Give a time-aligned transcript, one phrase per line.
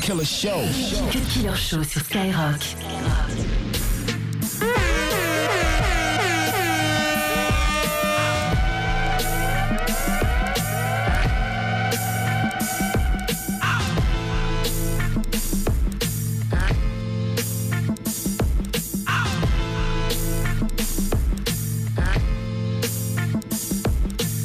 [0.00, 0.66] Cut Killer Show.
[1.10, 2.62] Cut Killer Show sur Skyrock.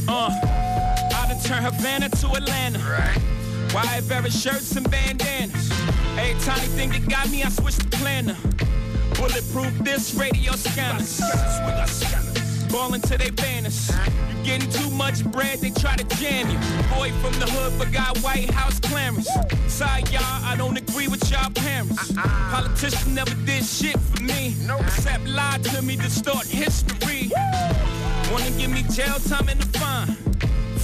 [0.07, 0.29] Uh,
[1.13, 2.79] I done turn Havana to Atlanta.
[2.79, 3.34] Right.
[3.76, 5.70] Wide bearer shirts and bandanas.
[6.18, 8.38] Every tiny thing that got me, I switched the planner.
[9.16, 11.20] Bulletproof this radio scanners.
[12.71, 13.92] Ballin' to they banners.
[14.30, 16.57] You getting too much bread, they try to jam you.
[16.96, 19.28] Boy from the hood, but got White House clearance.
[19.68, 22.14] Sorry, y'all, I don't agree with y'all parents.
[22.14, 24.55] Politicians never did shit for me.
[24.80, 27.30] Except lie to me, distort history.
[28.32, 30.16] Wanna give me jail time and a fine?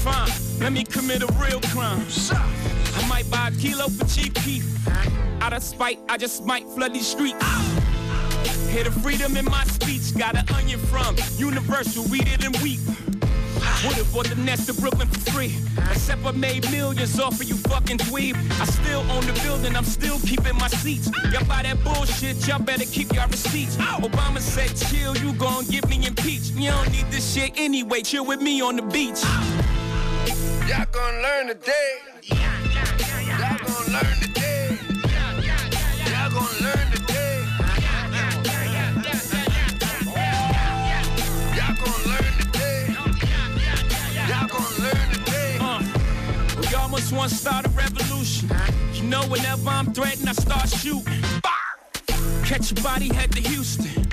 [0.04, 2.05] Fine, let me commit a real crime.
[2.95, 4.66] I might buy a kilo for cheap beef.
[5.41, 7.44] Out of spite, I just might flood these streets.
[8.70, 10.15] Hear the freedom in my speech.
[10.18, 12.80] Got an onion from Universal, it and weep.
[13.85, 15.55] Would've bought the nest of Brooklyn for free.
[15.90, 18.35] Except I made millions off of you fucking dweeb.
[18.60, 21.10] I still own the building, I'm still keeping my seats.
[21.32, 23.77] Y'all buy that bullshit, y'all better keep your receipts.
[23.77, 26.54] Obama said chill, you gon' get me impeached.
[26.54, 29.21] You don't need this shit anyway, chill with me on the beach.
[30.68, 32.71] Y'all gonna learn today.
[33.91, 34.79] Learn today.
[36.07, 37.43] Y'all gonna learn today.
[41.57, 42.95] Y'all gonna learn today.
[44.29, 45.57] Y'all gonna learn today.
[45.59, 45.84] Uh,
[46.55, 48.49] well, y'all want to start a revolution.
[48.93, 51.21] You know, whenever I'm threatened, I start shooting.
[52.45, 54.07] Catch a body, head to Houston.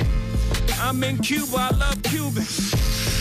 [0.80, 2.72] I'm in Cuba, I love Cubans.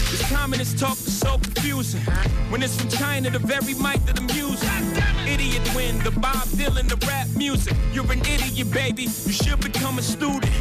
[0.10, 2.02] This communist talk is so confusing.
[2.50, 5.17] When it's from China, the very mic that I'm using.
[5.40, 7.76] Idiot Wind, the Bob Dylan, the rap music.
[7.94, 9.04] You're an idiot, baby.
[9.04, 10.52] You should become a student.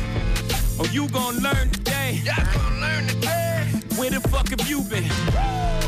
[0.78, 2.20] Oh, you gon' learn today.
[2.22, 3.64] Y'all gonna learn today.
[3.96, 5.08] Where the fuck have you been?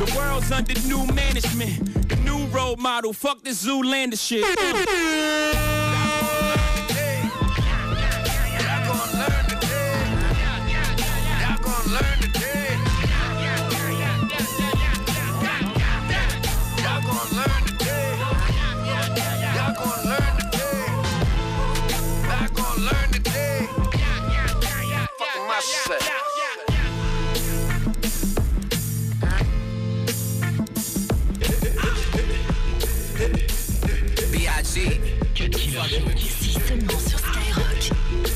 [0.01, 2.09] The world's under new management.
[2.09, 3.13] The new role model.
[3.13, 5.78] Fuck this Zoolander shit.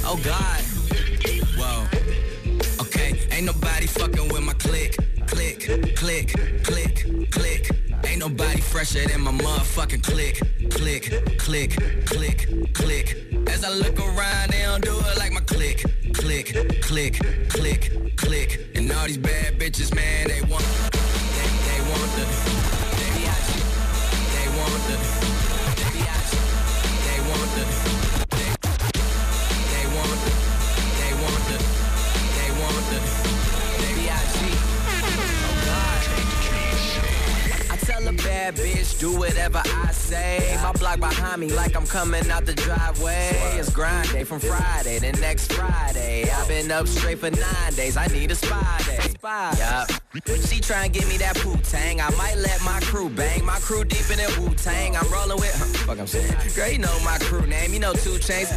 [0.05, 0.61] Oh God.
[1.59, 1.87] Whoa.
[2.85, 5.59] Okay, ain't nobody fucking with my click, click,
[5.97, 6.33] click,
[6.63, 7.71] click, click.
[8.07, 11.77] Ain't nobody fresher than my motherfucking click, click, click,
[12.07, 13.17] click, click.
[13.49, 18.71] As I look around, they don't do it like my click, click, click, click, click.
[18.77, 22.25] And all these bad bitches, man, they want, they, they want the,
[23.01, 23.63] they, want the,
[24.33, 25.23] they want the,
[38.55, 40.59] bitch, do whatever I say.
[40.63, 43.31] My block behind me like I'm coming out the driveway.
[43.57, 46.31] It's grind day from Friday to next Friday.
[46.31, 47.97] I've been up straight for nine days.
[47.97, 49.12] I need a spy day.
[49.23, 49.87] Yup.
[50.51, 52.01] She try and give me that poo tang.
[52.01, 53.45] I might let my crew bang.
[53.45, 54.97] My crew deep in that Wu Tang.
[54.97, 55.87] I'm rolling with her.
[55.87, 56.35] Fuck I'm saying.
[56.57, 57.73] Girl, you know my crew name.
[57.73, 58.51] You know two chains.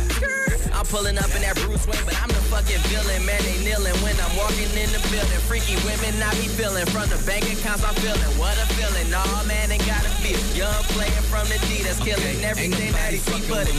[0.74, 3.22] I'm pulling up in that Bruce Wayne, but I'm the fucking villain.
[3.30, 5.42] Man, they kneeling when I'm walking in the building.
[5.46, 6.90] Freaky women, I be feeling.
[6.90, 8.34] From the bank accounts, I'm feeling.
[8.42, 9.06] What a feeling.
[9.14, 10.42] Nah, man, ain't gotta feel.
[10.58, 13.78] Young player from the D that's killing everything that he see but it.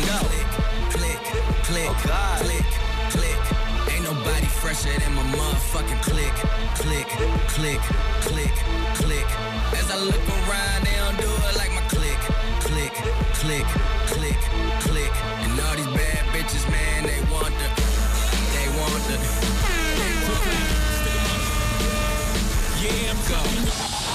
[0.94, 1.18] Click,
[1.66, 2.62] click, oh, click,
[3.10, 3.65] click, click.
[4.66, 6.34] Fresher than my motherfucking click,
[6.74, 7.06] click,
[7.54, 7.80] click,
[8.26, 8.50] click,
[8.98, 9.26] click.
[9.78, 12.18] As I look around, they don't do it like my click,
[12.66, 12.92] click,
[13.38, 13.64] click,
[14.10, 14.36] click,
[14.80, 15.12] click.
[15.44, 17.68] And all these bad bitches, man, they want the,
[18.58, 19.18] they want the,
[20.02, 21.14] they want the.
[22.82, 24.05] Yeah, I'm going.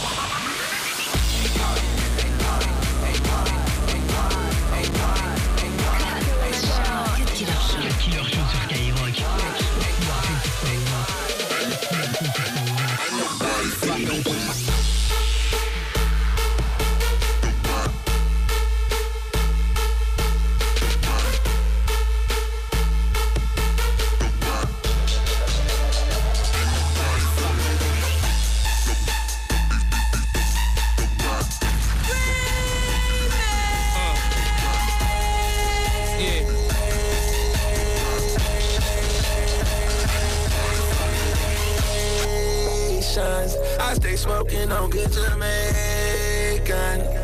[44.21, 45.41] Smoking on good Jamaican.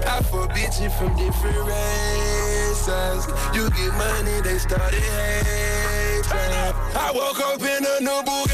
[0.05, 3.27] I fuck bitches from different races.
[3.53, 6.27] You get money, they started hating.
[6.95, 8.46] I woke up in a new Bugatti.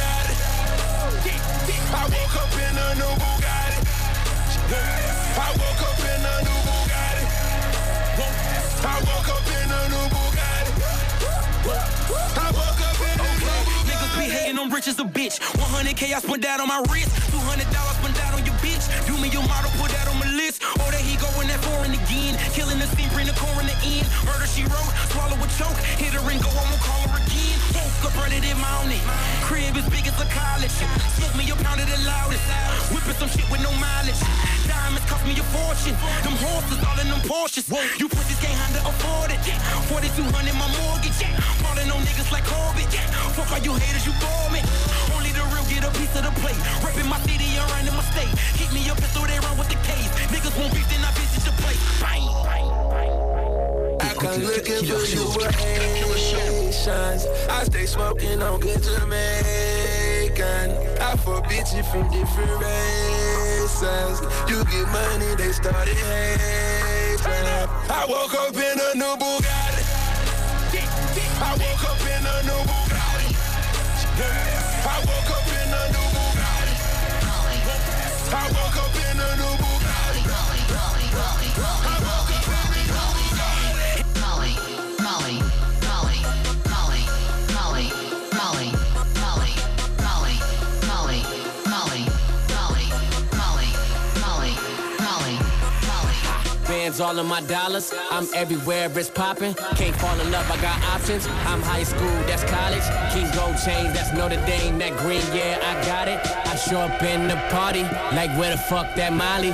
[14.83, 15.39] Rich as a bitch.
[15.39, 17.11] 100k I spent that on my wrist.
[17.31, 18.83] 200 dollars spent that on your bitch.
[19.07, 20.63] Do me your model, put that on my list.
[20.63, 22.35] Oh, or that he going that foreign again.
[22.51, 24.05] Killing the scene, bring the core in the end.
[24.25, 25.77] Murder she wrote, swallow a choke.
[25.99, 26.52] Hit her and go,
[28.03, 28.99] Woke up running in mountain.
[29.47, 30.75] Crib as big as a college.
[31.15, 32.43] Smoke me a pound of the loudest.
[32.91, 34.19] Whipping some shit with no mileage.
[34.67, 35.95] Diamonds cost me a fortune.
[36.19, 37.63] Them horses all in them Porsches.
[37.95, 39.39] You pussies can't handle afford it.
[39.87, 40.19] 4200
[40.51, 41.15] my mortgage.
[41.63, 42.91] Falling on niggas like Corbett.
[43.39, 44.59] Fuck all you haters, you bore me.
[45.15, 46.59] Only the real get a piece of the plate.
[46.83, 48.27] Reppin' my city and running my state.
[48.59, 50.11] Keep me a pistol, they run with the case.
[50.27, 51.79] Niggas won't beef, then I visit the place.
[52.03, 52.27] Bang.
[54.03, 55.55] I come looking for you with
[56.83, 57.25] Haitians.
[57.49, 60.71] I stay smoking on good Jamaican.
[60.99, 64.21] I fuck bitches from different races.
[64.49, 67.69] You get money, they started hating.
[67.89, 69.42] I woke up in a new Bugatti.
[96.99, 97.93] All of my dollars.
[98.11, 99.53] I'm everywhere, it's popping.
[99.75, 101.27] Can't fall in love, I got options.
[101.45, 102.83] I'm high school, that's college.
[103.13, 104.77] King gold chain, that's Notre Dame.
[104.77, 106.19] That green, yeah, I got it.
[106.47, 107.83] I show up in the party,
[108.15, 109.53] like where the fuck that Molly?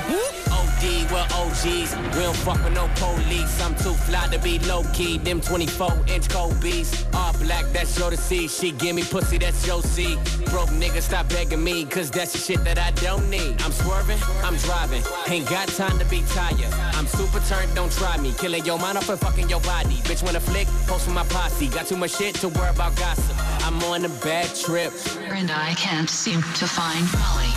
[0.80, 1.94] OD, well OGs.
[2.16, 3.60] We don't fuck with no police.
[3.62, 5.18] I'm too fly to be low key.
[5.18, 6.28] Them 24 inch
[6.60, 7.04] beats.
[7.12, 8.48] All black, that's your to see.
[8.48, 10.16] She give me pussy, that's your see.
[10.46, 13.60] Broke nigga, stop begging me, cause that's the shit that I don't need.
[13.60, 15.02] I'm swerving, I'm driving.
[15.28, 16.72] Ain't got time to be tired.
[16.94, 18.32] I'm super turned, don't try me.
[18.38, 19.96] Killing your mind off and fucking your body.
[20.08, 21.68] Bitch, when a flick, post with my posse.
[21.68, 23.36] Got too much shit to worry about gossip.
[23.66, 24.92] I'm on a bad trip.
[25.28, 27.52] And I can't seem to find Molly,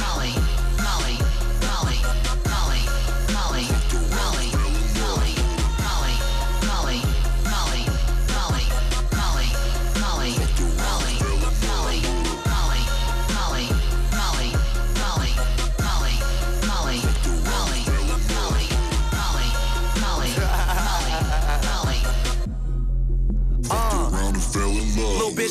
[0.00, 0.47] Molly,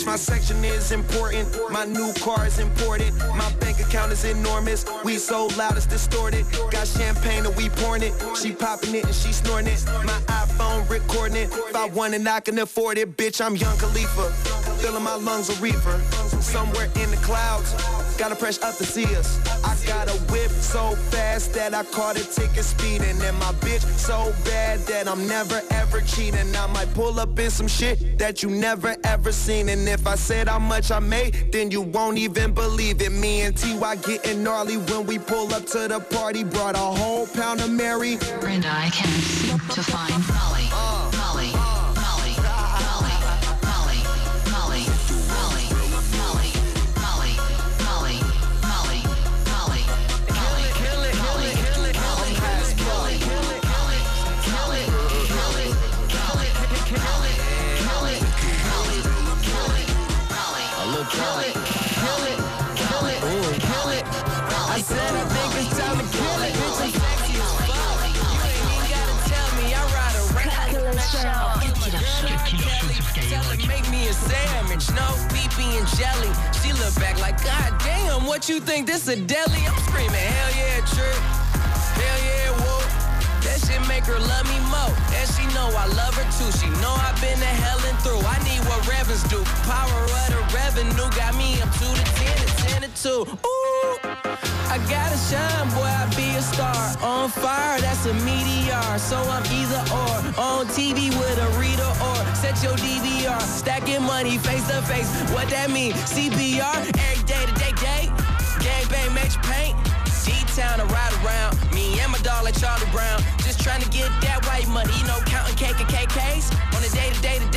[0.07, 1.45] my section is important.
[1.69, 3.13] My new car is imported.
[3.35, 4.85] My bank account is enormous.
[5.03, 6.45] We so loud it's distorted.
[6.71, 8.13] Got champagne and we pouring it.
[8.41, 9.83] She popping it and she snorting it.
[10.05, 11.49] My iPhone recording it.
[11.51, 13.17] If I want it, I can afford it.
[13.17, 14.31] Bitch, I'm Young Khalifa.
[14.79, 15.99] Filling my lungs a reefer.
[16.39, 17.73] Somewhere in the clouds.
[18.17, 19.37] Gotta press up to see us.
[19.65, 23.19] I got a whip so fast that I caught a ticket speeding.
[23.21, 26.55] And my bitch so bad that I'm never ever cheating.
[26.55, 29.69] I might pull up in some shit that you never ever seen.
[29.69, 33.11] And if I said how much I made, then you won't even believe it.
[33.11, 36.43] Me and TY getting gnarly when we pull up to the party.
[36.43, 38.17] Brought a whole pound of Mary.
[38.43, 40.23] And I can't seem to find
[73.57, 76.29] Her make me a sandwich, no pee and jelly.
[76.61, 79.65] She look back like, God damn, what you think this a deli?
[79.65, 81.17] I'm screaming, hell yeah, trip.
[81.97, 82.85] Hell yeah, whoa.
[83.41, 84.93] That shit make her love me more.
[85.17, 86.51] And she know I love her too.
[86.59, 88.21] She know I've been to hell and through.
[88.21, 89.41] I need what Revens do.
[89.65, 93.09] Power of the revenue got me up to the 10 and 10 to 2.
[93.25, 93.56] Ooh,
[97.01, 98.81] On fire, that's a meteor.
[98.97, 100.15] So I'm either or.
[100.37, 103.39] On TV with a reader or set your DVR.
[103.41, 105.09] Stacking money face to face.
[105.31, 105.93] What that mean?
[105.93, 106.77] CPR,
[107.09, 108.11] every day to day, day.
[108.59, 109.77] Gang bang, major paint.
[110.27, 111.55] D-Town to ride around.
[111.71, 113.23] Me and my dog like Charlie Brown.
[113.39, 116.51] Just trying to get that white money, you know, counting cake and KKs.
[116.75, 117.56] On a day to day to day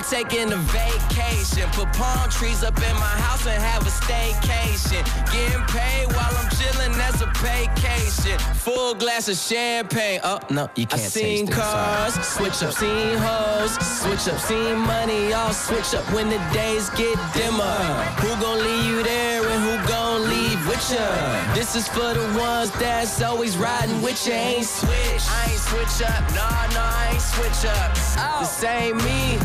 [0.00, 1.68] motherfuck taking a vacation.
[1.70, 5.04] Put palm trees up in my house and have a staycation.
[5.32, 8.38] Getting paid while I'm chilling, that's a vacation.
[8.54, 10.20] Full glass of champagne.
[10.22, 15.32] Oh, no, you can't I seen cars, switch up, seen hoes, switch up, seen money,
[15.32, 17.78] I'll switch up when the days get dimmer.
[18.20, 21.54] Who gon' leave you there and who gon' leave with ya?
[21.54, 24.34] This is for the ones that's always riding with ya.
[24.34, 27.94] Ain't switch, I ain't switch up, nah, nah, I ain't switch up.
[28.40, 29.38] The same me,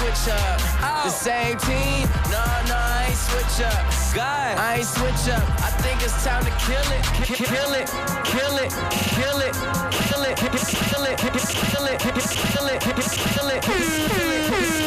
[0.00, 0.60] switch up.
[1.04, 3.84] The same team, nah, nah, I ain't switch up.
[4.14, 5.44] God, I ain't switch up.
[5.60, 7.86] I think it's time to kill it, kill it,
[8.24, 8.72] kill it, kill it,
[9.12, 9.52] kill it,
[9.92, 14.79] kill it, kill it, kill it, kill it, kill it, kill it.